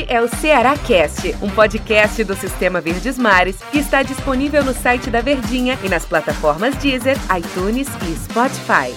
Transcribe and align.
Este 0.00 0.12
é 0.14 0.22
o 0.22 0.28
Ceará 0.28 0.78
Cast, 0.78 1.34
um 1.42 1.50
podcast 1.50 2.24
do 2.24 2.34
Sistema 2.34 2.80
Verdes 2.80 3.18
Mares 3.18 3.60
que 3.70 3.78
está 3.78 4.02
disponível 4.02 4.64
no 4.64 4.72
site 4.72 5.10
da 5.10 5.20
Verdinha 5.20 5.78
e 5.84 5.90
nas 5.90 6.06
plataformas 6.06 6.74
Deezer, 6.76 7.16
iTunes 7.36 7.86
e 8.08 8.16
Spotify. 8.16 8.94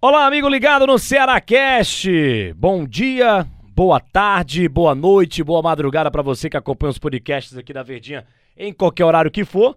Olá, 0.00 0.26
amigo 0.26 0.48
ligado 0.48 0.86
no 0.86 0.98
Ceará 0.98 1.38
Cast. 1.38 2.08
Bom 2.56 2.86
dia, 2.86 3.46
boa 3.74 4.00
tarde, 4.00 4.66
boa 4.68 4.94
noite, 4.94 5.44
boa 5.44 5.60
madrugada 5.60 6.10
para 6.10 6.22
você 6.22 6.48
que 6.48 6.56
acompanha 6.56 6.92
os 6.92 6.98
podcasts 6.98 7.58
aqui 7.58 7.74
da 7.74 7.82
Verdinha 7.82 8.24
em 8.56 8.72
qualquer 8.72 9.04
horário 9.04 9.30
que 9.30 9.44
for. 9.44 9.76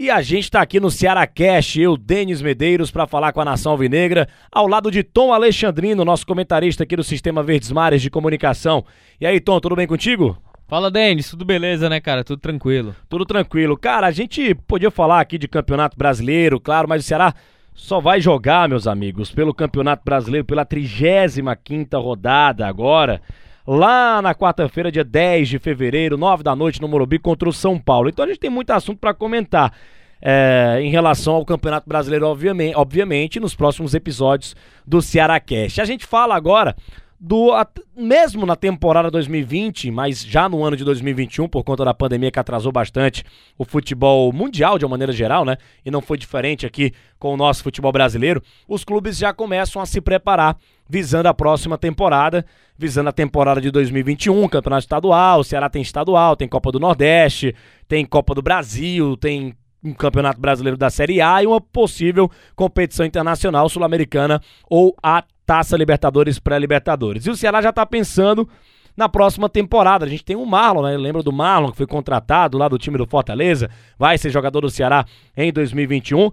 E 0.00 0.10
a 0.10 0.22
gente 0.22 0.44
está 0.44 0.62
aqui 0.62 0.78
no 0.78 0.92
Ceará 0.92 1.26
Cash, 1.26 1.76
eu, 1.78 1.96
Denis 1.96 2.40
Medeiros, 2.40 2.88
para 2.88 3.04
falar 3.04 3.32
com 3.32 3.40
a 3.40 3.44
Nação 3.44 3.72
Alvinegra, 3.72 4.28
ao 4.48 4.68
lado 4.68 4.92
de 4.92 5.02
Tom 5.02 5.32
Alexandrino, 5.32 6.04
nosso 6.04 6.24
comentarista 6.24 6.84
aqui 6.84 6.94
do 6.94 7.02
Sistema 7.02 7.42
Verdes 7.42 7.72
Mares 7.72 8.00
de 8.00 8.08
Comunicação. 8.08 8.84
E 9.20 9.26
aí, 9.26 9.40
Tom, 9.40 9.58
tudo 9.58 9.74
bem 9.74 9.88
contigo? 9.88 10.40
Fala, 10.68 10.88
Denis, 10.88 11.28
tudo 11.28 11.44
beleza, 11.44 11.88
né, 11.88 11.98
cara? 11.98 12.22
Tudo 12.22 12.38
tranquilo. 12.38 12.94
Tudo 13.08 13.26
tranquilo. 13.26 13.76
Cara, 13.76 14.06
a 14.06 14.12
gente 14.12 14.54
podia 14.68 14.92
falar 14.92 15.18
aqui 15.18 15.36
de 15.36 15.48
Campeonato 15.48 15.98
Brasileiro, 15.98 16.60
claro, 16.60 16.88
mas 16.88 17.04
o 17.04 17.08
Ceará 17.08 17.34
só 17.74 18.00
vai 18.00 18.20
jogar, 18.20 18.68
meus 18.68 18.86
amigos, 18.86 19.32
pelo 19.32 19.52
Campeonato 19.52 20.04
Brasileiro, 20.04 20.46
pela 20.46 20.64
35ª 20.64 22.00
rodada 22.00 22.68
agora 22.68 23.20
lá 23.68 24.22
na 24.22 24.34
quarta-feira, 24.34 24.90
dia 24.90 25.04
10 25.04 25.46
de 25.46 25.58
fevereiro, 25.58 26.16
9 26.16 26.42
da 26.42 26.56
noite, 26.56 26.80
no 26.80 26.88
Morumbi, 26.88 27.18
contra 27.18 27.46
o 27.46 27.52
São 27.52 27.78
Paulo. 27.78 28.08
Então 28.08 28.24
a 28.24 28.28
gente 28.28 28.40
tem 28.40 28.48
muito 28.48 28.70
assunto 28.70 28.98
para 28.98 29.12
comentar. 29.12 29.74
É, 30.20 30.80
em 30.82 30.90
relação 30.90 31.34
ao 31.34 31.44
Campeonato 31.44 31.88
Brasileiro, 31.88 32.26
obviamente, 32.26 32.74
obviamente, 32.74 33.38
nos 33.38 33.54
próximos 33.54 33.94
episódios 33.94 34.56
do 34.84 35.00
Ceará. 35.00 35.40
A 35.80 35.84
gente 35.84 36.04
fala 36.04 36.34
agora 36.34 36.74
do 37.20 37.50
mesmo 37.96 38.46
na 38.46 38.54
temporada 38.54 39.10
2020, 39.10 39.90
mas 39.90 40.24
já 40.24 40.48
no 40.48 40.62
ano 40.62 40.76
de 40.76 40.84
2021, 40.84 41.48
por 41.48 41.64
conta 41.64 41.84
da 41.84 41.92
pandemia 41.92 42.30
que 42.30 42.38
atrasou 42.38 42.70
bastante 42.70 43.24
o 43.56 43.64
futebol 43.64 44.32
mundial 44.32 44.78
de 44.78 44.84
uma 44.84 44.90
maneira 44.90 45.12
geral, 45.12 45.44
né? 45.44 45.56
E 45.84 45.90
não 45.90 46.00
foi 46.00 46.16
diferente 46.16 46.64
aqui 46.64 46.92
com 47.18 47.34
o 47.34 47.36
nosso 47.36 47.62
futebol 47.64 47.90
brasileiro. 47.90 48.40
Os 48.68 48.84
clubes 48.84 49.18
já 49.18 49.32
começam 49.32 49.82
a 49.82 49.86
se 49.86 50.00
preparar 50.00 50.56
visando 50.88 51.28
a 51.28 51.34
próxima 51.34 51.76
temporada, 51.76 52.46
visando 52.76 53.08
a 53.08 53.12
temporada 53.12 53.60
de 53.60 53.70
2021, 53.70 54.48
campeonato 54.48 54.84
estadual, 54.84 55.40
o 55.40 55.44
Ceará 55.44 55.68
tem 55.68 55.82
estadual, 55.82 56.36
tem 56.36 56.46
Copa 56.48 56.70
do 56.70 56.78
Nordeste, 56.78 57.54
tem 57.88 58.06
Copa 58.06 58.32
do 58.32 58.42
Brasil, 58.42 59.16
tem 59.16 59.54
um 59.82 59.92
campeonato 59.92 60.40
brasileiro 60.40 60.76
da 60.76 60.88
Série 60.88 61.20
A 61.20 61.42
e 61.42 61.46
uma 61.46 61.60
possível 61.60 62.30
competição 62.54 63.04
internacional 63.04 63.68
sul-americana 63.68 64.40
ou 64.68 64.94
a 65.02 65.24
Taça 65.48 65.78
Libertadores 65.78 66.38
pré-Libertadores. 66.38 67.24
E 67.24 67.30
o 67.30 67.34
Ceará 67.34 67.62
já 67.62 67.70
está 67.70 67.86
pensando 67.86 68.46
na 68.94 69.08
próxima 69.08 69.48
temporada. 69.48 70.04
A 70.04 70.08
gente 70.08 70.22
tem 70.22 70.36
o 70.36 70.44
Marlon, 70.44 70.82
né? 70.82 70.94
Lembra 70.94 71.22
do 71.22 71.32
Marlon 71.32 71.70
que 71.70 71.78
foi 71.78 71.86
contratado 71.86 72.58
lá 72.58 72.68
do 72.68 72.76
time 72.76 72.98
do 72.98 73.06
Fortaleza? 73.06 73.70
Vai 73.98 74.18
ser 74.18 74.28
jogador 74.28 74.60
do 74.60 74.68
Ceará 74.68 75.06
em 75.34 75.50
2021. 75.50 76.30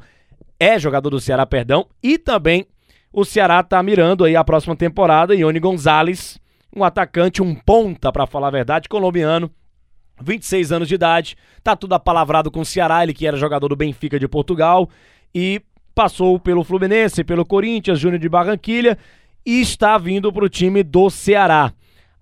É 0.59 0.77
jogador 0.77 1.09
do 1.09 1.22
Ceará, 1.22 1.45
perdão. 1.45 1.88
E 2.03 2.17
também 2.17 2.66
o 3.13 3.23
Ceará 3.23 3.61
está 3.61 3.81
mirando 3.81 4.25
aí 4.25 4.35
a 4.35 4.44
próxima 4.44 4.75
temporada. 4.75 5.33
Ione 5.33 5.61
Gonzalez, 5.61 6.38
um 6.75 6.83
atacante, 6.83 7.41
um 7.41 7.55
ponta, 7.55 8.11
para 8.11 8.27
falar 8.27 8.47
a 8.47 8.52
verdade, 8.52 8.89
colombiano. 8.89 9.50
26 10.22 10.73
anos 10.73 10.89
de 10.89 10.95
idade, 10.95 11.38
tá 11.63 11.73
tudo 11.73 11.95
apalavrado 11.95 12.52
com 12.52 12.59
o 12.59 12.66
Ceará, 12.66 13.02
ele 13.02 13.13
que 13.13 13.25
era 13.25 13.38
jogador 13.38 13.69
do 13.69 13.77
Benfica 13.77 14.19
de 14.19 14.27
Portugal 14.27 14.89
e 15.33 15.61
passou 15.95 16.38
pelo 16.38 16.63
Fluminense, 16.63 17.23
pelo 17.23 17.45
Corinthians, 17.45 17.97
Júnior 17.97 18.19
de 18.19 18.27
Barranquilha 18.27 18.97
e 19.45 19.61
está 19.61 19.97
vindo 19.97 20.31
para 20.31 20.43
o 20.43 20.49
time 20.49 20.83
do 20.83 21.09
Ceará. 21.09 21.71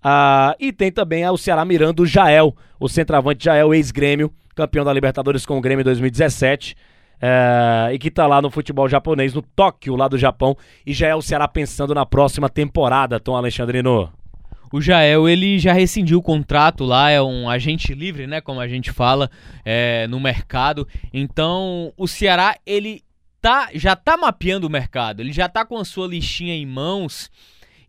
Ah, 0.02 0.55
e 0.59 0.71
tem 0.71 0.91
também 0.91 1.27
o 1.27 1.38
Ceará 1.38 1.66
mirando 1.66 2.03
o 2.03 2.05
Jael, 2.05 2.55
o 2.79 2.88
centroavante 2.88 3.45
Jael, 3.45 3.73
ex-grêmio, 3.73 4.31
campeão 4.55 4.85
da 4.85 4.94
Libertadores 4.94 5.45
com 5.45 5.57
o 5.57 5.61
Grêmio 5.61 5.81
em 5.81 5.85
2017. 5.85 6.75
É, 7.25 7.91
e 7.94 7.97
que 7.97 8.09
está 8.09 8.28
lá 8.28 8.41
no 8.41 8.51
futebol 8.51 8.89
japonês, 8.89 9.34
no 9.34 9.41
Tóquio, 9.41 9.95
lá 9.95 10.09
do 10.09 10.17
Japão, 10.17 10.57
e 10.85 10.91
já 10.91 11.07
é 11.07 11.16
o 11.16 11.22
Ceará 11.22 11.47
pensando 11.47 11.95
na 11.95 12.05
próxima 12.05 12.50
temporada, 12.50 13.17
Tom 13.17 13.38
Alexandrino. 13.38 14.11
O 14.73 14.81
Jael, 14.81 15.29
ele 15.29 15.57
já 15.57 15.72
rescindiu 15.72 16.17
o 16.17 16.22
contrato 16.22 16.84
lá, 16.84 17.09
é 17.11 17.22
um 17.22 17.47
agente 17.47 17.94
livre, 17.94 18.28
né, 18.28 18.41
como 18.41 18.59
a 18.59 18.67
gente 18.67 18.91
fala, 18.91 19.29
é, 19.63 20.05
no 20.07 20.19
mercado. 20.19 20.85
Então, 21.13 21.94
o 21.95 22.09
Ceará, 22.09 22.57
ele 22.66 23.03
tá, 23.43 23.69
já 23.75 23.93
tá 23.93 24.15
mapeando 24.15 24.67
o 24.67 24.69
mercado, 24.69 25.21
ele 25.21 25.33
já 25.33 25.49
tá 25.49 25.65
com 25.65 25.77
a 25.77 25.83
sua 25.83 26.07
listinha 26.07 26.55
em 26.55 26.65
mãos 26.65 27.29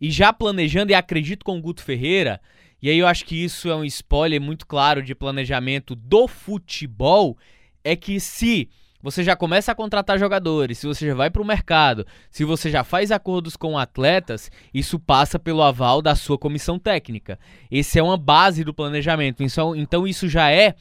e 0.01 0.11
já 0.11 0.33
planejando, 0.33 0.91
e 0.91 0.95
acredito 0.97 1.45
com 1.45 1.57
o 1.57 1.63
Guto 1.63 1.81
Ferreira, 1.81 2.41
e 2.83 2.91
aí 2.91 2.99
eu 2.99 3.07
acho 3.07 3.25
que 3.25 3.37
isso 3.37 3.71
é 3.71 3.77
um 3.77 3.85
spoiler 3.85 4.41
muito 4.41 4.67
claro 4.67 5.01
de 5.01 5.15
planejamento 5.15 5.95
do 5.95 6.27
futebol, 6.27 7.39
é 7.85 7.95
que 7.95 8.19
se 8.19 8.69
você 9.01 9.23
já 9.23 9.37
começa 9.37 9.71
a 9.71 9.77
contratar 9.77 10.19
jogadores, 10.19 10.79
se 10.79 10.89
você 10.89 11.07
já 11.07 11.15
vai 11.15 11.31
para 11.31 11.41
o 11.41 11.47
mercado, 11.47 12.05
se 12.31 12.45
você 12.45 12.69
já 12.69 12.83
faz 12.83 13.13
acordos 13.13 13.55
com 13.57 13.79
atletas, 13.79 14.51
isso 14.73 14.99
passa 14.99 15.39
pelo 15.39 15.63
aval 15.63 16.03
da 16.03 16.17
sua 16.17 16.37
comissão 16.37 16.81
técnica. 16.81 17.39
Esse 17.71 17.99
é 17.99 18.03
uma 18.03 18.17
base 18.17 18.65
do 18.65 18.75
planejamento. 18.75 19.43
Então 19.77 20.07
isso 20.07 20.27
já 20.27 20.51
é 20.51 20.75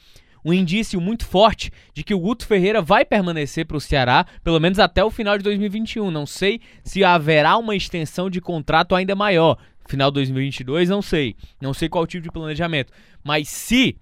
um 0.44 0.52
indício 0.52 1.00
muito 1.00 1.24
forte 1.24 1.72
de 1.94 2.04
que 2.04 2.14
o 2.14 2.18
Guto 2.18 2.46
Ferreira 2.46 2.82
vai 2.82 3.04
permanecer 3.04 3.64
para 3.64 3.76
o 3.76 3.80
Ceará, 3.80 4.26
pelo 4.42 4.60
menos 4.60 4.78
até 4.78 5.02
o 5.02 5.10
final 5.10 5.38
de 5.38 5.44
2021. 5.44 6.10
Não 6.10 6.26
sei 6.26 6.60
se 6.82 7.02
haverá 7.02 7.56
uma 7.56 7.74
extensão 7.74 8.28
de 8.28 8.40
contrato 8.40 8.94
ainda 8.94 9.14
maior. 9.14 9.56
Final 9.86 10.10
de 10.10 10.16
2022, 10.16 10.88
não 10.88 11.00
sei. 11.00 11.36
Não 11.60 11.72
sei 11.72 11.88
qual 11.88 12.06
tipo 12.06 12.22
de 12.22 12.30
planejamento. 12.30 12.92
Mas 13.22 13.48
se. 13.48 13.96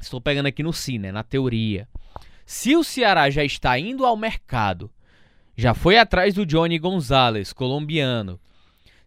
Estou 0.00 0.20
pegando 0.20 0.46
aqui 0.46 0.62
no 0.62 0.72
si, 0.72 0.98
né? 0.98 1.12
Na 1.12 1.22
teoria. 1.22 1.88
Se 2.44 2.76
o 2.76 2.82
Ceará 2.82 3.28
já 3.30 3.44
está 3.44 3.78
indo 3.78 4.06
ao 4.06 4.16
mercado, 4.16 4.90
já 5.56 5.74
foi 5.74 5.98
atrás 5.98 6.34
do 6.34 6.46
Johnny 6.46 6.78
Gonzalez, 6.78 7.52
colombiano, 7.52 8.40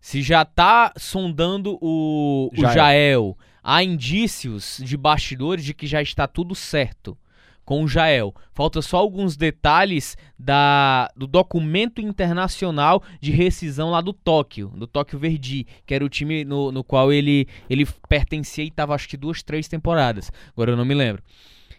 se 0.01 0.21
já 0.21 0.41
está 0.41 0.91
sondando 0.97 1.77
o, 1.81 2.49
o 2.55 2.61
Jael. 2.61 3.37
Há 3.63 3.83
indícios 3.83 4.81
de 4.83 4.97
bastidores 4.97 5.63
de 5.63 5.73
que 5.73 5.85
já 5.85 6.01
está 6.01 6.27
tudo 6.27 6.55
certo 6.55 7.17
com 7.63 7.83
o 7.83 7.87
Jael. 7.87 8.33
Falta 8.53 8.81
só 8.81 8.97
alguns 8.97 9.37
detalhes 9.37 10.17
da, 10.37 11.09
do 11.15 11.27
documento 11.27 12.01
internacional 12.01 13.03
de 13.19 13.31
rescisão 13.31 13.91
lá 13.91 14.01
do 14.01 14.13
Tóquio, 14.13 14.69
do 14.75 14.87
Tóquio 14.87 15.19
Verdi, 15.19 15.65
que 15.85 15.93
era 15.93 16.03
o 16.03 16.09
time 16.09 16.43
no, 16.43 16.71
no 16.71 16.83
qual 16.83 17.13
ele, 17.13 17.47
ele 17.69 17.87
pertencia 18.09 18.63
e 18.63 18.67
estava 18.67 18.95
acho 18.95 19.07
que 19.07 19.15
duas, 19.15 19.43
três 19.43 19.67
temporadas. 19.67 20.31
Agora 20.51 20.71
eu 20.71 20.77
não 20.77 20.85
me 20.85 20.93
lembro. 20.93 21.23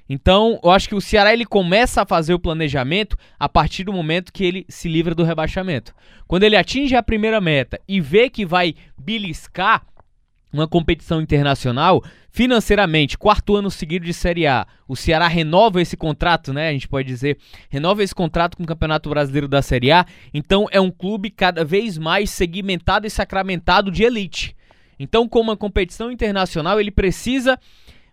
Então, 0.09 0.59
eu 0.62 0.70
acho 0.70 0.88
que 0.88 0.94
o 0.94 1.00
Ceará 1.00 1.32
ele 1.32 1.47
começa 1.47 2.03
a 2.03 2.06
fazer 2.06 2.34
o 2.34 2.38
planejamento 2.38 3.16
a 3.38 3.49
partir 3.49 3.84
do 3.84 3.93
momento 3.93 4.32
que 4.32 4.44
ele 4.44 4.66
se 4.69 4.88
livra 4.88 5.14
do 5.14 5.22
rebaixamento. 5.22 5.94
Quando 6.26 6.43
ele 6.43 6.56
atinge 6.56 6.94
a 6.97 7.03
primeira 7.03 7.41
meta 7.41 7.81
e 7.87 8.00
vê 8.00 8.28
que 8.28 8.44
vai 8.44 8.75
beliscar 8.99 9.87
uma 10.52 10.68
competição 10.68 11.20
internacional, 11.20 12.04
financeiramente, 12.30 13.16
quarto 13.16 13.56
ano 13.56 13.70
seguido 13.70 14.04
de 14.04 14.12
Série 14.12 14.46
A, 14.46 14.66
o 14.86 14.94
Ceará 14.94 15.26
renova 15.26 15.80
esse 15.80 15.96
contrato, 15.96 16.52
né? 16.52 16.68
A 16.68 16.72
gente 16.72 16.86
pode 16.86 17.08
dizer, 17.08 17.38
renova 17.70 18.02
esse 18.02 18.14
contrato 18.14 18.56
com 18.56 18.62
o 18.62 18.66
Campeonato 18.66 19.08
Brasileiro 19.08 19.48
da 19.48 19.62
Série 19.62 19.90
A. 19.90 20.04
Então 20.32 20.66
é 20.70 20.80
um 20.80 20.90
clube 20.90 21.30
cada 21.30 21.64
vez 21.64 21.96
mais 21.96 22.30
segmentado 22.30 23.06
e 23.06 23.10
sacramentado 23.10 23.90
de 23.90 24.04
elite. 24.04 24.54
Então, 24.98 25.26
como 25.26 25.50
uma 25.50 25.56
competição 25.56 26.12
internacional, 26.12 26.78
ele 26.78 26.90
precisa 26.90 27.58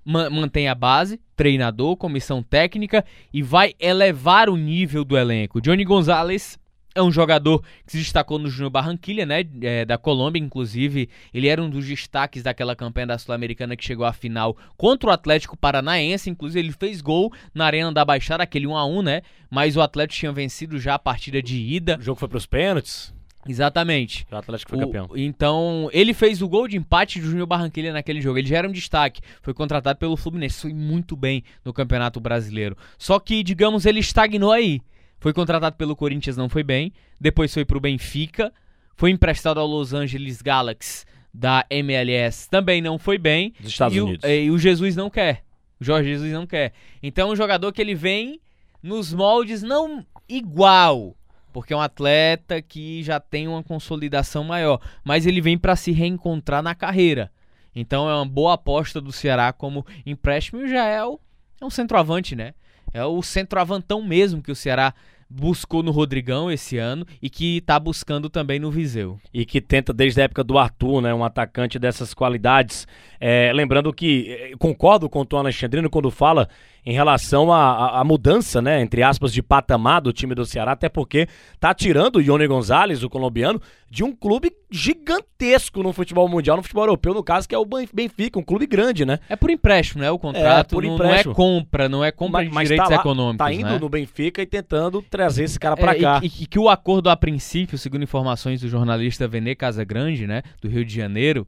manter 0.06 0.66
a 0.66 0.74
base, 0.74 1.20
treinador, 1.36 1.96
comissão 1.96 2.42
técnica 2.42 3.06
e 3.32 3.44
vai 3.44 3.74
elevar 3.80 4.50
o 4.50 4.56
nível 4.56 5.04
do 5.04 5.16
elenco. 5.16 5.62
Johnny 5.62 5.84
Gonzalez 5.84 6.58
é 6.96 7.02
um 7.02 7.12
jogador 7.12 7.62
que 7.86 7.92
se 7.92 7.98
destacou 7.98 8.40
no 8.40 8.50
Júnior 8.50 8.72
Barranquilha, 8.72 9.26
né, 9.26 9.44
é, 9.62 9.86
da 9.86 9.98
Colômbia, 9.98 10.40
inclusive. 10.42 11.10
Ele 11.34 11.48
era 11.48 11.62
um 11.62 11.70
dos 11.70 11.86
destaques 11.86 12.44
daquela 12.44 12.76
campanha 12.76 13.08
da 13.08 13.18
Sul-Americana 13.18 13.76
que 13.76 13.84
chegou 13.86 14.06
à 14.06 14.14
final 14.14 14.58
contra 14.76 15.10
o 15.10 15.14
Atlético 15.14 15.56
Paranaense. 15.56 16.30
Inclusive, 16.30 16.60
ele 16.60 16.72
fez 16.72 17.02
gol 17.02 17.32
na 17.54 17.66
Arena 17.66 17.92
da 17.92 18.04
Baixada, 18.04 18.44
aquele 18.44 18.68
1 18.68 18.76
a 18.76 18.86
1 18.86 19.02
né? 19.02 19.22
Mas 19.50 19.78
o 19.78 19.82
Atlético 19.82 20.20
tinha 20.20 20.32
vencido 20.32 20.80
já 20.80 20.96
a 20.96 21.00
partida 21.00 21.42
de 21.42 21.58
ida. 21.58 21.98
O 22.00 22.02
jogo 22.02 22.20
foi 22.20 22.28
para 22.28 22.38
os 22.38 22.46
pênaltis. 22.46 23.14
Exatamente. 23.48 24.28
O 24.32 24.36
Atlético 24.36 24.72
foi 24.72 24.80
o, 24.80 24.82
campeão. 24.82 25.10
Então, 25.16 25.90
ele 25.94 26.14
fez 26.14 26.42
o 26.42 26.48
gol 26.48 26.68
de 26.68 26.78
empate 26.78 27.20
do 27.20 27.28
Júnior 27.28 27.48
Barranquilha 27.48 27.94
naquele 27.94 28.22
jogo. 28.22 28.38
Ele 28.38 28.48
já 28.48 28.58
era 28.58 28.68
um 28.68 28.72
destaque. 28.72 29.22
Foi 29.42 29.54
contratado 29.54 29.98
pelo 29.98 30.18
Fluminense. 30.18 30.62
Foi 30.62 30.74
muito 30.74 31.16
bem 31.16 31.44
no 31.64 31.72
Campeonato 31.72 32.20
Brasileiro. 32.20 32.78
Só 32.98 33.20
que, 33.20 33.42
digamos, 33.42 33.86
ele 33.86 34.00
estagnou 34.00 34.52
aí. 34.52 34.82
Foi 35.20 35.34
contratado 35.34 35.76
pelo 35.76 35.96
Corinthians, 35.96 36.38
não 36.38 36.50
foi 36.50 36.64
bem. 36.64 36.94
Depois 37.20 37.54
foi 37.54 37.66
pro 37.66 37.80
Benfica. 37.80 38.54
Foi 38.96 39.12
emprestado 39.12 39.60
ao 39.60 39.68
Los 39.68 39.94
Angeles 39.94 40.42
Galaxy 40.42 41.06
da 41.34 41.66
MLS, 41.70 42.50
também 42.50 42.82
não 42.82 42.98
foi 42.98 43.18
bem. 43.18 43.54
Dos 43.60 43.72
Estados 43.72 43.96
e 43.96 44.02
Unidos. 44.02 44.24
O, 44.24 44.28
e 44.28 44.52
o 44.52 44.58
Jesus 44.58 44.96
não 44.96 45.10
quer. 45.10 45.44
O 45.80 45.84
Jorge 45.84 46.10
Jesus 46.10 46.32
não 46.34 46.46
quer. 46.46 46.74
Então 47.02 47.30
é 47.30 47.34
um 47.34 47.36
jogador 47.36 47.72
que 47.72 47.82
ele 47.82 47.96
vem 47.96 48.42
nos 48.84 49.14
moldes 49.14 49.62
não 49.62 50.06
igual, 50.28 51.16
porque 51.54 51.74
é 51.74 51.76
um 51.76 51.82
atleta 51.82 52.62
que 52.62 53.02
já 53.04 53.20
tem 53.20 53.48
uma 53.48 53.64
consolidação 53.64 54.44
maior, 54.44 54.82
mas 55.04 55.26
ele 55.26 55.42
vem 55.42 55.58
para 55.58 55.76
se 55.76 55.92
reencontrar 55.92 56.62
na 56.62 56.76
carreira. 56.76 57.32
Então 57.74 58.10
é 58.10 58.16
uma 58.16 58.26
boa 58.26 58.54
aposta 58.56 59.00
do 59.00 59.12
Ceará 59.12 59.54
como 59.54 59.86
empréstimo 60.06 60.62
e 60.62 60.66
o 60.66 60.68
Jael 60.68 61.20
é 61.62 61.66
um 61.66 61.70
centroavante, 61.70 62.36
né? 62.36 62.54
É 62.94 63.04
o 63.04 63.22
centroavantão 63.22 64.02
mesmo 64.02 64.42
que 64.42 64.52
o 64.52 64.56
Ceará 64.56 64.94
buscou 65.30 65.84
no 65.84 65.92
Rodrigão 65.92 66.52
esse 66.52 66.78
ano 66.78 67.06
e 67.22 67.30
que 67.30 67.58
está 67.58 67.80
buscando 67.80 68.30
também 68.30 68.60
no 68.60 68.72
Viseu. 68.72 69.20
E 69.32 69.46
que 69.46 69.62
tenta 69.62 69.94
desde 69.94 70.20
a 70.22 70.24
época 70.24 70.44
do 70.44 70.58
Arthur, 70.58 71.02
né, 71.02 71.14
um 71.14 71.24
atacante 71.24 71.78
dessas 71.78 72.14
qualidades. 72.14 72.88
É, 73.20 73.52
lembrando 73.54 73.94
que 73.94 74.32
é, 74.32 74.52
concordo 74.58 75.08
com 75.08 75.22
o 75.22 75.26
Tom 75.26 75.38
Alexandrino 75.38 75.90
quando 75.90 76.10
fala 76.10 76.50
em 76.86 76.94
relação 76.94 77.52
à 77.52 78.04
mudança, 78.04 78.62
né, 78.62 78.82
entre 78.82 79.04
aspas, 79.04 79.34
de 79.34 79.42
patamar 79.42 80.02
do 80.02 80.14
time 80.14 80.34
do 80.34 80.46
Ceará, 80.46 80.72
até 80.72 80.90
porque 80.90 81.28
tá 81.60 81.74
tirando 81.74 82.18
o 82.18 82.22
Ione 82.22 82.48
Gonzalez, 82.48 83.04
o 83.04 83.10
colombiano, 83.10 83.62
de 83.90 84.04
um 84.04 84.16
clube 84.16 84.52
gigantesco 84.70 85.82
no 85.82 85.92
futebol 85.92 86.28
mundial, 86.30 86.58
no 86.58 86.64
futebol 86.64 86.84
europeu, 86.84 87.14
no 87.14 87.24
caso, 87.24 87.48
que 87.48 87.56
é 87.56 87.58
o 87.58 87.66
Benfica, 87.66 88.38
um 88.38 88.44
clube 88.44 88.68
grande, 88.68 89.04
né? 89.04 89.20
É 89.28 89.36
por 89.36 89.50
empréstimo, 89.50 90.02
né? 90.02 90.12
O 90.12 90.20
contrato 90.20 90.74
é, 90.74 90.76
por 90.76 90.86
empréstimo. 90.86 91.26
não 91.26 91.32
é 91.32 91.36
compra, 91.36 91.90
não 91.90 92.06
é 92.06 92.12
compra 92.12 92.44
mas, 92.44 92.68
de 92.68 92.76
direitos 92.76 92.90
tá 92.90 92.96
lá, 92.96 93.02
econômicos, 93.02 93.38
Tá 93.38 93.52
indo 93.52 93.70
né? 93.70 93.80
no 93.80 93.90
Benfica 93.90 94.42
e 94.42 94.46
tentando 94.46 95.02
trazer 95.02 95.46
esse 95.46 95.60
cara 95.60 95.76
para 95.76 95.96
é, 95.96 96.00
cá. 96.00 96.20
E, 96.24 96.28
e, 96.28 96.46
que 96.46 96.60
o 96.60 96.70
acordo 96.70 97.10
a 97.10 97.18
princípio, 97.18 97.78
segundo 97.78 98.04
informações 98.04 98.62
do 98.62 98.70
jornalista 98.70 99.28
Vene 99.28 99.56
Casagrande, 99.56 100.28
né, 100.28 100.44
do 100.62 100.70
Rio 100.70 100.86
de 100.86 100.96
Janeiro, 100.96 101.48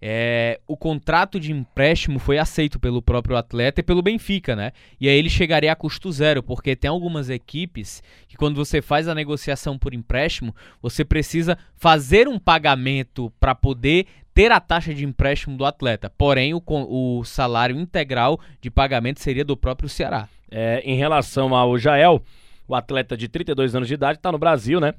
é, 0.00 0.60
o 0.66 0.76
contrato 0.76 1.40
de 1.40 1.52
empréstimo 1.52 2.18
foi 2.18 2.38
aceito 2.38 2.78
pelo 2.78 3.00
próprio 3.00 3.36
atleta 3.36 3.80
e 3.80 3.84
pelo 3.84 4.02
Benfica, 4.02 4.54
né? 4.54 4.72
E 5.00 5.08
aí 5.08 5.16
ele 5.16 5.30
chegaria 5.30 5.72
a 5.72 5.76
custo 5.76 6.10
zero, 6.12 6.42
porque 6.42 6.76
tem 6.76 6.88
algumas 6.88 7.30
equipes 7.30 8.02
que 8.28 8.36
quando 8.36 8.56
você 8.56 8.82
faz 8.82 9.08
a 9.08 9.14
negociação 9.14 9.78
por 9.78 9.94
empréstimo, 9.94 10.54
você 10.82 11.04
precisa 11.04 11.56
fazer 11.74 12.28
um 12.28 12.38
pagamento 12.38 13.32
para 13.40 13.54
poder 13.54 14.06
ter 14.34 14.52
a 14.52 14.60
taxa 14.60 14.92
de 14.92 15.04
empréstimo 15.04 15.56
do 15.56 15.64
atleta. 15.64 16.10
Porém, 16.10 16.52
o, 16.52 16.62
o 16.66 17.24
salário 17.24 17.80
integral 17.80 18.38
de 18.60 18.70
pagamento 18.70 19.20
seria 19.20 19.44
do 19.44 19.56
próprio 19.56 19.88
Ceará. 19.88 20.28
É, 20.50 20.82
em 20.84 20.96
relação 20.96 21.54
ao 21.54 21.78
Jael, 21.78 22.22
o 22.68 22.74
atleta 22.74 23.16
de 23.16 23.28
32 23.28 23.74
anos 23.74 23.88
de 23.88 23.94
idade 23.94 24.18
está 24.18 24.30
no 24.30 24.38
Brasil, 24.38 24.78
né? 24.78 24.92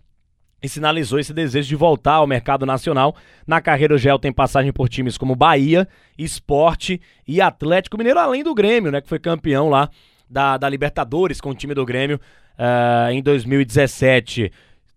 E 0.62 0.68
sinalizou 0.68 1.19
esse 1.19 1.33
desejo 1.33 1.68
de 1.68 1.75
voltar 1.75 2.13
ao 2.13 2.27
mercado 2.27 2.65
nacional. 2.65 3.15
Na 3.45 3.62
carreira, 3.62 3.95
o 3.95 3.98
Gel 3.98 4.18
tem 4.18 4.31
passagem 4.31 4.71
por 4.71 4.89
times 4.89 5.18
como 5.18 5.36
Bahia, 5.36 5.88
Esporte 6.18 7.00
e 7.27 7.39
Atlético 7.39 7.98
Mineiro, 7.98 8.19
além 8.19 8.44
do 8.44 8.56
Grêmio, 8.56 8.92
né, 8.92 9.01
que 9.01 9.09
foi 9.09 9.19
campeão 9.19 9.69
lá 9.69 9.89
da, 10.30 10.57
da 10.57 10.68
Libertadores 10.68 11.39
com 11.39 11.51
o 11.51 11.56
time 11.56 11.74
do 11.74 11.86
Grêmio 11.86 12.19
uh, 12.57 13.12
em 13.12 13.21
2017. 13.21 14.51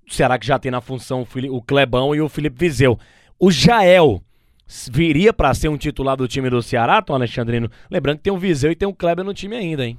Será 0.08 0.38
que 0.38 0.46
já 0.46 0.58
tem 0.58 0.72
na 0.72 0.80
função 0.80 1.26
o 1.50 1.62
Clebão 1.62 2.14
e 2.14 2.20
o 2.20 2.28
Felipe 2.28 2.56
Vizeu? 2.58 2.98
O 3.38 3.50
Jael 3.50 4.22
viria 4.90 5.32
para 5.32 5.54
ser 5.54 5.68
um 5.68 5.76
titular 5.76 6.16
do 6.16 6.26
time 6.26 6.50
do 6.50 6.62
Ceará, 6.62 7.00
Tom 7.02 7.14
Alexandrino? 7.14 7.70
Lembrando 7.90 8.18
que 8.18 8.24
tem 8.24 8.32
o 8.32 8.38
Viseu 8.38 8.72
e 8.72 8.76
tem 8.76 8.88
o 8.88 8.94
Kleber 8.94 9.24
no 9.24 9.34
time 9.34 9.56
ainda, 9.56 9.86
hein? 9.86 9.98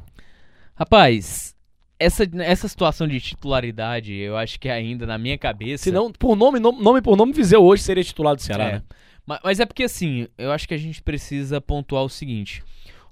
Rapaz, 0.76 1.56
essa, 2.02 2.28
essa 2.40 2.68
situação 2.68 3.08
de 3.08 3.22
titularidade, 3.22 4.14
eu 4.14 4.36
acho 4.36 4.60
que 4.60 4.68
ainda 4.68 5.06
na 5.06 5.20
minha 5.20 5.38
cabeça. 5.38 5.84
Se 5.84 5.92
não, 5.92 6.12
por 6.12 6.36
nome, 6.36 6.60
nome, 6.60 6.82
nome 6.82 7.02
por 7.02 7.16
nome, 7.16 7.32
Viseu 7.32 7.64
hoje 7.64 7.84
seria 7.84 8.04
titular 8.04 8.36
do 8.36 8.42
Ceará, 8.42 8.64
é. 8.64 8.72
né? 8.74 8.84
Mas, 9.24 9.40
mas 9.44 9.60
é 9.60 9.66
porque 9.68 9.84
assim, 9.84 10.28
eu 10.36 10.52
acho 10.52 10.68
que 10.68 10.74
a 10.74 10.78
gente 10.78 11.02
precisa 11.04 11.62
pontuar 11.62 12.04
o 12.04 12.10
seguinte. 12.10 12.64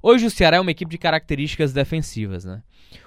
Hoje 0.01 0.25
o 0.25 0.31
Ceará 0.31 0.57
é 0.57 0.59
uma 0.59 0.71
equipe 0.71 0.89
de 0.89 0.97
características 0.97 1.71
defensivas, 1.71 2.45
né? 2.45 2.63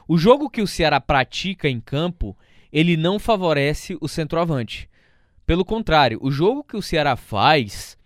O 0.06 0.16
jogo 0.16 0.48
que 0.48 0.62
o 0.62 0.66
Ceará 0.68 1.00
pratica 1.00 1.68
em 1.68 1.80
campo, 1.80 2.36
ele 2.72 2.96
não 2.96 3.18
favorece 3.18 3.98
o 4.00 4.06
centroavante. 4.06 4.88
Pelo 5.44 5.64
contrário, 5.64 6.18
o 6.22 6.30
jogo 6.30 6.62
que 6.62 6.76
o 6.76 6.82
Ceará 6.82 7.16
faz 7.16 7.98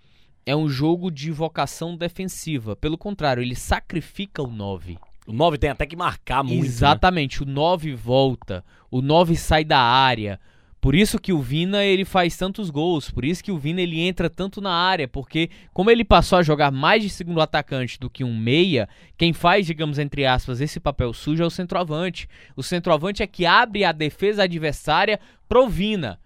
é 0.47 0.57
um 0.57 0.69
jogo 0.69 1.11
de 1.11 1.31
vocação 1.31 1.95
defensiva. 1.95 2.75
Pelo 2.75 2.97
contrário, 2.97 3.43
ele 3.43 3.55
sacrifica 3.55 4.43
o 4.43 4.47
9. 4.47 4.97
O 5.27 5.33
9 5.33 5.59
tem 5.59 5.71
até 5.71 5.87
que 5.87 5.97
marcar 5.97 6.43
muito. 6.43 6.61
Né? 6.61 6.67
Exatamente, 6.67 7.45
né? 7.45 7.51
o 7.51 7.55
9 7.55 7.95
volta, 7.95 8.65
o 8.91 9.03
9 9.03 9.37
sai 9.37 9.65
da 9.65 9.81
área. 9.81 10.41
Por 10.81 10.95
isso 10.95 11.19
que 11.19 11.33
o 11.33 11.41
Vina 11.41 11.85
ele 11.85 12.05
faz 12.05 12.37
tantos 12.37 12.71
gols, 12.71 13.11
por 13.11 13.25
isso 13.25 13.43
que 13.43 13.51
o 13.51 13.59
Vina 13.59 13.81
ele 13.81 13.99
entra 13.99 14.31
tanto 14.31 14.61
na 14.61 14.71
área, 14.71 15.09
porque 15.09 15.51
como 15.73 15.91
ele 15.91 16.05
passou 16.05 16.39
a 16.39 16.45
jogar 16.45 16.71
mais 16.71 17.03
de 17.03 17.11
segundo 17.11 17.41
atacante 17.41 17.99
do 17.99 18.09
que 18.09 18.23
um 18.23 18.37
meia, 18.37 18.89
quem 19.19 19.33
faz, 19.33 19.67
digamos 19.67 19.99
entre 19.99 20.25
aspas, 20.25 20.61
esse 20.61 20.79
papel 20.79 21.13
sujo 21.13 21.43
é 21.43 21.47
o 21.47 21.51
centroavante. 21.51 22.29
O 22.55 22.63
centroavante 22.63 23.21
é 23.21 23.27
que 23.27 23.45
abre 23.45 23.85
a 23.85 23.91
defesa 23.91 24.45
adversária 24.45 25.19
pro 25.49 25.69
Vina. 25.69 26.21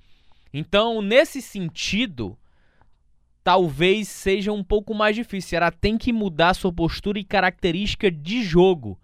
Então, 0.52 1.00
nesse 1.00 1.40
sentido, 1.40 2.36
talvez 3.42 4.08
seja 4.08 4.52
um 4.52 4.62
pouco 4.62 4.94
mais 4.94 5.16
difícil. 5.16 5.56
Ela 5.56 5.70
tem 5.70 5.96
que 5.96 6.12
mudar 6.12 6.54
sua 6.54 6.72
postura 6.72 7.18
e 7.18 7.24
característica 7.24 8.10
de 8.10 8.42
jogo. 8.42 8.98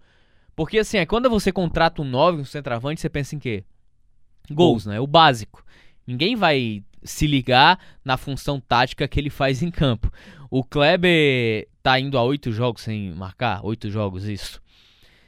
Porque 0.55 0.79
assim, 0.79 0.97
é 0.97 1.05
quando 1.05 1.29
você 1.29 1.51
contrata 1.51 2.01
um 2.01 2.05
9, 2.05 2.41
um 2.41 2.45
centroavante, 2.45 3.01
você 3.01 3.09
pensa 3.09 3.35
em 3.35 3.39
quê? 3.39 3.63
Gols, 4.49 4.85
Gol. 4.85 4.93
né? 4.93 4.99
O 4.99 5.07
básico. 5.07 5.63
Ninguém 6.05 6.35
vai 6.35 6.83
se 7.03 7.27
ligar 7.27 7.79
na 8.03 8.17
função 8.17 8.59
tática 8.59 9.07
que 9.07 9.19
ele 9.19 9.29
faz 9.29 9.61
em 9.61 9.69
campo. 9.69 10.11
O 10.49 10.63
Kleber 10.63 11.67
tá 11.83 11.99
indo 11.99 12.17
a 12.17 12.23
oito 12.23 12.51
jogos 12.51 12.81
sem 12.81 13.11
marcar, 13.13 13.63
oito 13.65 13.89
jogos, 13.89 14.25
isso. 14.25 14.61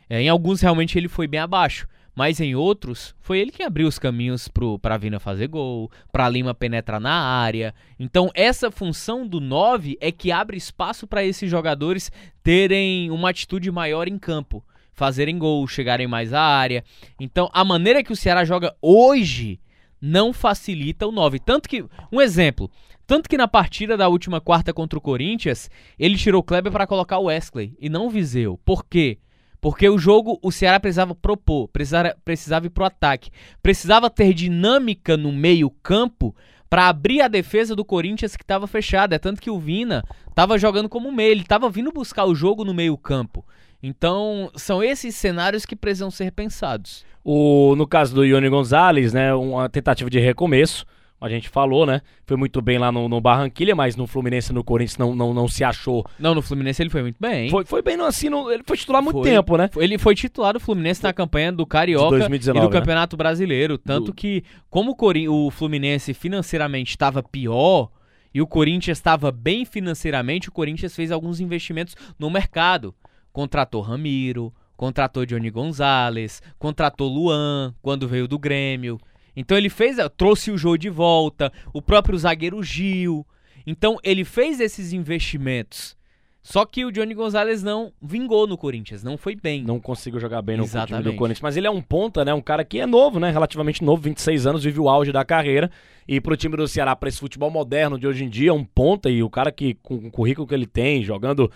É, 0.10 0.22
em 0.22 0.30
alguns 0.30 0.62
realmente 0.62 0.98
ele 0.98 1.08
foi 1.08 1.28
bem 1.28 1.40
abaixo 1.40 1.88
mas 2.16 2.40
em 2.40 2.56
outros 2.56 3.16
foi 3.20 3.40
ele 3.40 3.52
que 3.52 3.64
abriu 3.64 3.88
os 3.88 4.00
caminhos 4.00 4.50
para 4.82 4.98
Vina 4.98 5.20
fazer 5.20 5.48
gol, 5.48 5.92
para 6.12 6.30
Lima 6.30 6.54
penetrar 6.54 7.00
na 7.00 7.14
área. 7.14 7.74
Então 8.00 8.30
essa 8.34 8.72
função 8.72 9.28
do 9.28 9.40
9 9.40 9.98
é 10.02 10.12
que 10.12 10.32
abre 10.32 10.58
espaço 10.58 11.08
para 11.08 11.24
esses 11.24 11.50
jogadores 11.50 12.12
terem 12.44 13.10
uma 13.12 13.30
atitude 13.30 13.72
maior 13.72 14.08
em 14.08 14.18
campo, 14.18 14.64
fazerem 14.94 15.38
gol, 15.38 15.68
chegarem 15.68 16.08
mais 16.08 16.34
à 16.34 16.42
área. 16.42 16.84
Então 17.20 17.50
a 17.54 17.64
maneira 17.64 18.04
que 18.04 18.14
o 18.14 18.16
Ceará 18.16 18.44
joga 18.44 18.76
hoje 18.82 19.60
não 20.02 20.32
facilita 20.32 21.08
o 21.08 21.12
9, 21.12 21.40
tanto 21.40 21.68
que 21.68 21.86
um 22.12 22.22
exemplo, 22.22 22.72
tanto 23.06 23.28
que 23.28 23.38
na 23.38 23.48
partida 23.48 23.98
da 23.98 24.08
última 24.08 24.40
quarta 24.40 24.72
contra 24.72 25.00
o 25.00 25.02
Corinthians, 25.02 25.70
ele 25.98 26.16
tirou 26.16 26.42
o 26.42 26.44
Kleber 26.44 26.72
para 26.72 26.86
colocar 26.86 27.18
o 27.18 27.24
Wesley 27.24 27.76
e 27.80 27.90
não 27.90 28.06
o 28.06 28.10
Viseu. 28.10 28.58
Por 28.64 28.86
quê? 28.86 29.18
Porque 29.62 29.90
o 29.90 29.98
jogo, 29.98 30.40
o 30.42 30.52
Ceará 30.52 30.80
precisava 30.80 31.14
propor, 31.14 31.68
precisava, 31.68 32.16
precisava 32.24 32.66
ir 32.68 32.70
pro 32.70 32.86
ataque. 32.86 33.30
Precisava 33.62 34.10
ter 34.10 34.34
dinâmica 34.34 35.18
no 35.18 35.32
meio-campo 35.32 36.36
para 36.70 36.88
abrir 36.88 37.22
a 37.22 37.28
defesa 37.28 37.76
do 37.76 37.84
Corinthians 37.84 38.36
que 38.36 38.44
estava 38.44 38.68
fechada. 38.68 39.16
É 39.16 39.20
tanto 39.20 39.42
que 39.42 39.50
o 39.50 39.60
Vina 39.60 40.04
estava 40.30 40.58
jogando 40.58 40.88
como 40.88 41.12
meio, 41.12 41.32
ele 41.32 41.42
estava 41.42 41.70
vindo 41.70 41.92
buscar 41.92 42.26
o 42.26 42.36
jogo 42.36 42.64
no 42.64 42.74
meio-campo. 42.74 43.46
Então, 43.82 44.52
são 44.56 44.84
esses 44.84 45.16
cenários 45.16 45.66
que 45.66 45.76
precisam 45.76 46.12
ser 46.12 46.32
pensados. 46.32 47.06
O, 47.24 47.76
no 47.76 47.88
caso 47.88 48.14
do 48.14 48.26
Ione 48.26 48.50
Gonzalez, 48.50 49.14
né, 49.14 49.34
uma 49.34 49.70
tentativa 49.70 50.10
de 50.10 50.20
recomeço 50.20 50.86
a 51.22 51.28
gente 51.28 51.50
falou, 51.50 51.86
né? 51.86 52.02
Foi 52.26 52.38
muito 52.38 52.62
bem 52.62 52.78
lá 52.78 52.92
no, 52.92 53.10
no 53.10 53.20
Barranquilha, 53.20 53.76
mas 53.76 53.96
no 53.96 54.08
Fluminense 54.08 54.54
no 54.54 54.64
Corinthians 54.64 54.98
não, 54.98 55.14
não, 55.14 55.34
não 55.34 55.48
se 55.48 55.64
achou. 55.64 56.06
Não, 56.18 56.34
no 56.34 56.42
Fluminense 56.42 56.82
ele 56.82 56.90
foi 56.90 57.02
muito 57.02 57.18
bem. 57.20 57.50
Foi, 57.50 57.66
foi 57.66 57.82
bem 57.82 58.00
assim, 58.02 58.30
no, 58.30 58.50
ele 58.50 58.64
foi 58.66 58.78
titular 58.78 59.00
há 59.00 59.04
muito 59.04 59.20
foi, 59.20 59.30
tempo, 59.30 59.58
né? 59.58 59.70
Ele 59.76 59.98
foi 59.98 60.16
titular 60.16 60.54
do 60.54 60.60
Fluminense 60.60 61.04
na 61.04 61.12
campanha 61.12 61.52
do 61.52 61.66
Carioca 61.66 62.18
2019, 62.18 62.58
e 62.58 62.62
do 62.62 62.74
né? 62.74 62.80
Campeonato 62.80 63.18
Brasileiro. 63.18 63.78
Tanto 63.78 64.08
do... 64.08 64.14
que, 64.14 64.44
como 64.70 64.96
o, 64.98 65.48
o 65.48 65.52
Fluminense 65.52 66.14
financeiramente 66.14 66.92
estava 66.92 67.22
pior 67.22 67.90
e 68.34 68.42
o 68.42 68.48
Corinthians 68.48 68.98
estava 68.98 69.32
bem 69.32 69.66
financeiramente, 69.66 70.50
o 70.50 70.52
Corinthians 70.52 70.96
fez 70.96 71.12
alguns 71.12 71.40
investimentos 71.40 71.96
no 72.18 72.30
mercado. 72.30 72.96
Contratou 73.34 73.82
Ramiro, 73.82 74.54
contratou 74.78 75.26
Johnny 75.26 75.50
Gonzalez, 75.50 76.42
contratou 76.58 77.10
Luan 77.10 77.76
quando 77.82 78.08
veio 78.08 78.28
do 78.28 78.40
Grêmio. 78.40 78.98
Então 79.40 79.58
ele 79.58 79.70
fez, 79.70 79.96
trouxe 80.18 80.52
o 80.52 80.58
Jô 80.58 80.76
de 80.76 80.90
volta, 80.90 81.50
o 81.74 81.82
próprio 81.82 82.18
zagueiro 82.18 82.62
Gil. 82.62 83.26
Então 83.66 83.98
ele 84.04 84.26
fez 84.26 84.60
esses 84.60 84.92
investimentos. 84.92 85.98
Só 86.44 86.66
que 86.66 86.84
o 86.84 86.92
Johnny 86.92 87.14
Gonzalez 87.14 87.64
não 87.64 87.94
vingou 88.02 88.46
no 88.46 88.58
Corinthians, 88.58 89.02
não 89.02 89.18
foi 89.18 89.38
bem. 89.38 89.64
Não 89.64 89.80
conseguiu 89.80 90.20
jogar 90.20 90.42
bem 90.42 90.58
no 90.58 90.68
time 90.68 91.02
do 91.02 91.16
Corinthians. 91.16 91.42
Mas 91.42 91.56
ele 91.56 91.68
é 91.68 91.72
um 91.72 91.82
ponta, 91.82 92.26
né? 92.26 92.34
Um 92.34 92.42
cara 92.42 92.66
que 92.66 92.80
é 92.80 92.86
novo, 92.86 93.18
né? 93.18 93.32
Relativamente 93.32 93.82
novo, 93.82 94.02
26 94.02 94.46
anos, 94.46 94.64
vive 94.64 94.82
o 94.82 94.90
auge 94.90 95.14
da 95.14 95.24
carreira. 95.24 95.72
E 96.06 96.20
pro 96.20 96.36
time 96.36 96.58
do 96.58 96.68
Ceará, 96.68 96.94
pra 96.94 97.08
esse 97.08 97.20
futebol 97.20 97.50
moderno 97.50 97.98
de 97.98 98.08
hoje 98.08 98.26
em 98.26 98.30
dia, 98.30 98.50
é 98.50 98.54
um 98.54 98.66
ponta. 98.66 99.10
E 99.10 99.24
o 99.24 99.30
cara 99.30 99.54
que, 99.54 99.76
com 99.76 99.96
o 99.96 100.12
currículo 100.12 100.46
que 100.46 100.54
ele 100.54 100.68
tem, 100.68 101.02
jogando. 101.02 101.50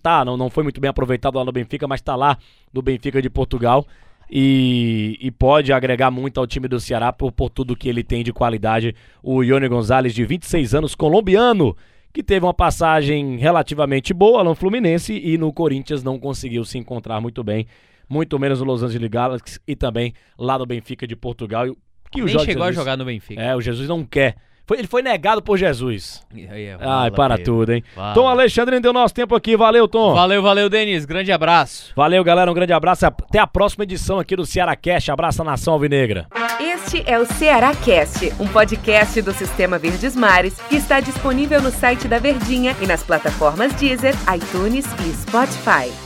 Tá, 0.00 0.24
não, 0.24 0.36
não 0.36 0.48
foi 0.48 0.62
muito 0.62 0.80
bem 0.80 0.88
aproveitado 0.88 1.36
lá 1.36 1.44
no 1.44 1.52
Benfica, 1.52 1.88
mas 1.88 2.00
tá 2.00 2.14
lá 2.14 2.38
no 2.72 2.80
Benfica 2.80 3.20
de 3.20 3.28
Portugal 3.28 3.84
e, 4.30 5.18
e, 5.20 5.30
pode 5.30 5.72
agregar 5.72 6.10
muito 6.10 6.38
ao 6.38 6.46
time 6.46 6.66
do 6.66 6.80
Ceará 6.80 7.12
por, 7.12 7.30
por 7.30 7.50
tudo 7.50 7.76
que 7.76 7.88
ele 7.88 8.02
tem 8.02 8.24
de 8.24 8.32
qualidade. 8.32 8.94
O 9.22 9.42
Ione 9.42 9.68
Gonzalez, 9.68 10.14
de 10.14 10.24
26 10.24 10.74
anos, 10.74 10.94
colombiano, 10.94 11.76
que 12.12 12.22
teve 12.22 12.46
uma 12.46 12.54
passagem 12.54 13.36
relativamente 13.36 14.14
boa 14.14 14.42
no 14.44 14.54
Fluminense 14.54 15.12
e 15.12 15.36
no 15.36 15.52
Corinthians 15.52 16.02
não 16.02 16.18
conseguiu 16.18 16.64
se 16.64 16.78
encontrar 16.78 17.20
muito 17.20 17.42
bem, 17.42 17.66
muito 18.08 18.38
menos 18.38 18.60
no 18.60 18.66
Los 18.66 18.82
Angeles 18.82 19.10
Galaxy 19.10 19.58
e 19.66 19.74
também 19.74 20.14
lá 20.38 20.58
no 20.58 20.64
Benfica 20.64 21.06
de 21.06 21.16
Portugal. 21.16 21.66
Que 22.10 22.22
o 22.22 22.24
Nem 22.24 22.32
Jorge 22.32 22.46
chegou 22.46 22.66
Jesus, 22.66 22.78
a 22.78 22.80
jogar 22.80 22.96
no 22.96 23.04
Benfica. 23.04 23.42
É, 23.42 23.56
o 23.56 23.60
Jesus 23.60 23.88
não 23.88 24.04
quer 24.04 24.36
Foi, 24.66 24.78
ele 24.78 24.88
foi 24.88 25.02
negado 25.02 25.42
por 25.42 25.58
Jesus. 25.58 26.22
Aí, 26.32 26.74
Ai, 26.80 27.10
para 27.10 27.36
tudo, 27.36 27.72
hein? 27.72 27.84
Fala. 27.94 28.14
Tom 28.14 28.26
Alexandre 28.26 28.80
deu 28.80 28.92
nosso 28.92 29.12
tempo 29.12 29.34
aqui. 29.34 29.56
Valeu, 29.56 29.86
Tom. 29.86 30.14
Valeu, 30.14 30.42
valeu, 30.42 30.70
Denis. 30.70 31.04
Grande 31.04 31.30
abraço. 31.32 31.92
Valeu, 31.94 32.24
galera. 32.24 32.50
Um 32.50 32.54
grande 32.54 32.72
abraço. 32.72 33.04
Até 33.04 33.38
a 33.38 33.46
próxima 33.46 33.84
edição 33.84 34.18
aqui 34.18 34.34
do 34.34 34.46
Ceará 34.46 34.74
Cast. 34.74 35.10
Abraço 35.10 35.42
a 35.42 35.44
nação 35.44 35.74
alvinegra. 35.74 36.26
Este 36.58 37.02
é 37.06 37.18
o 37.18 37.26
Ceará 37.26 37.74
Cast, 37.74 38.32
um 38.40 38.46
podcast 38.46 39.20
do 39.20 39.32
Sistema 39.32 39.78
Verdes 39.78 40.16
Mares 40.16 40.54
que 40.68 40.76
está 40.76 41.00
disponível 41.00 41.60
no 41.60 41.70
site 41.70 42.08
da 42.08 42.18
Verdinha 42.18 42.74
e 42.80 42.86
nas 42.86 43.02
plataformas 43.02 43.72
Deezer, 43.74 44.14
iTunes 44.34 44.86
e 45.06 45.12
Spotify. 45.12 46.03